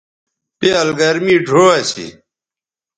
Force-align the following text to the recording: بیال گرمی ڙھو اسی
بیال 0.59 0.89
گرمی 0.99 1.35
ڙھو 1.45 1.63
اسی 1.79 2.07